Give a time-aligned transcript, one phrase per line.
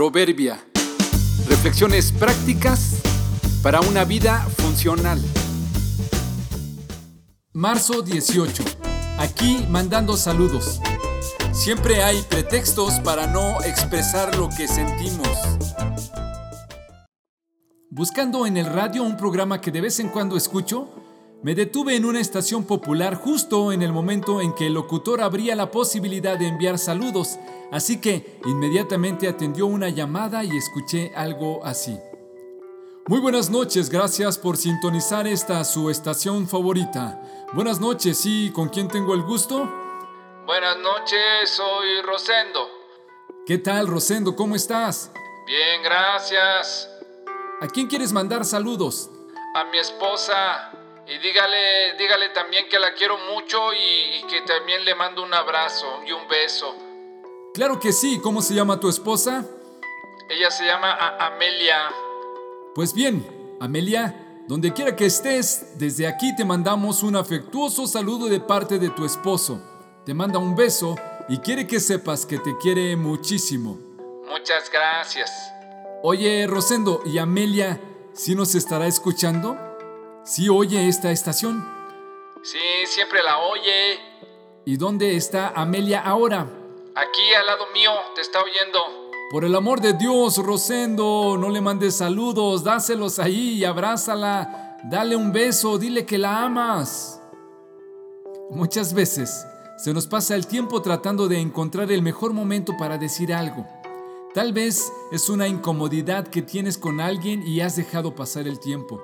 [0.00, 0.58] Proverbia.
[1.46, 3.02] Reflexiones prácticas
[3.62, 5.20] para una vida funcional.
[7.52, 8.64] Marzo 18.
[9.18, 10.80] Aquí mandando saludos.
[11.52, 15.28] Siempre hay pretextos para no expresar lo que sentimos.
[17.90, 20.99] Buscando en el radio un programa que de vez en cuando escucho,
[21.42, 25.56] me detuve en una estación popular justo en el momento en que el locutor abría
[25.56, 27.38] la posibilidad de enviar saludos,
[27.72, 31.98] así que inmediatamente atendió una llamada y escuché algo así.
[33.06, 37.22] Muy buenas noches, gracias por sintonizar esta su estación favorita.
[37.54, 39.68] Buenas noches, sí, ¿con quién tengo el gusto?
[40.44, 42.68] Buenas noches, soy Rosendo.
[43.46, 44.36] ¿Qué tal, Rosendo?
[44.36, 45.10] ¿Cómo estás?
[45.46, 46.88] Bien, gracias.
[47.62, 49.10] ¿A quién quieres mandar saludos?
[49.54, 50.79] A mi esposa.
[51.10, 55.34] Y dígale, dígale también que la quiero mucho y, y, que también le mando un
[55.34, 56.72] abrazo y un beso.
[57.52, 58.20] Claro que sí.
[58.22, 59.44] ¿Cómo se llama tu esposa?
[60.28, 61.90] Ella se llama A Amelia.
[62.76, 68.38] Pues bien, Amelia, donde quiera que estés, desde aquí te mandamos un afectuoso saludo de
[68.38, 69.60] parte de tu esposo.
[70.06, 70.94] Te manda un beso
[71.28, 73.80] y quiere que sepas que te quiere muchísimo.
[74.28, 75.32] Muchas gracias.
[76.04, 77.80] Oye, Rosendo, ¿y Amelia
[78.12, 79.69] sí nos estará escuchando?
[80.24, 81.66] ¿Sí oye esta estación?
[82.42, 83.98] Sí, siempre la oye.
[84.66, 86.46] ¿Y dónde está Amelia ahora?
[86.94, 88.78] Aquí al lado mío, te está oyendo.
[89.30, 94.76] Por el amor de Dios, Rosendo, no le mandes saludos, dáselos ahí y abrázala.
[94.84, 97.22] Dale un beso, dile que la amas.
[98.50, 99.46] Muchas veces
[99.78, 103.66] se nos pasa el tiempo tratando de encontrar el mejor momento para decir algo.
[104.34, 109.00] Tal vez es una incomodidad que tienes con alguien y has dejado pasar el tiempo.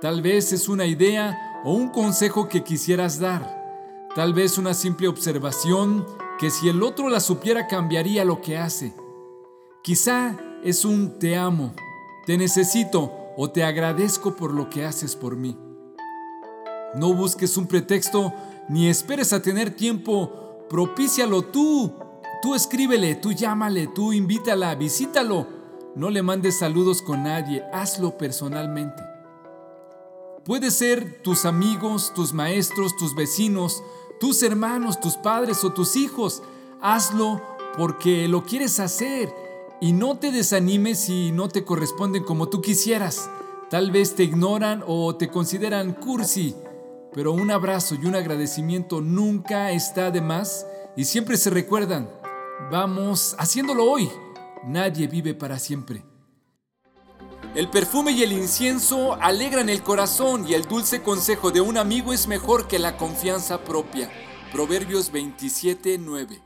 [0.00, 3.64] Tal vez es una idea o un consejo que quisieras dar.
[4.14, 6.06] Tal vez una simple observación
[6.38, 8.94] que si el otro la supiera cambiaría lo que hace.
[9.82, 11.74] Quizá es un te amo,
[12.26, 15.56] te necesito o te agradezco por lo que haces por mí.
[16.94, 18.34] No busques un pretexto
[18.68, 21.94] ni esperes a tener tiempo, propícialo tú.
[22.42, 25.46] Tú escríbele, tú llámale, tú invítala, visítalo.
[25.94, 29.05] No le mandes saludos con nadie, hazlo personalmente.
[30.46, 33.82] Puede ser tus amigos, tus maestros, tus vecinos,
[34.20, 36.40] tus hermanos, tus padres o tus hijos.
[36.80, 37.42] Hazlo
[37.76, 39.34] porque lo quieres hacer
[39.80, 43.28] y no te desanimes si no te corresponden como tú quisieras.
[43.70, 46.54] Tal vez te ignoran o te consideran cursi,
[47.12, 50.64] pero un abrazo y un agradecimiento nunca está de más
[50.96, 52.08] y siempre se recuerdan.
[52.70, 54.08] Vamos haciéndolo hoy.
[54.64, 56.04] Nadie vive para siempre.
[57.56, 62.12] El perfume y el incienso alegran el corazón y el dulce consejo de un amigo
[62.12, 64.10] es mejor que la confianza propia.
[64.52, 66.45] Proverbios 27:9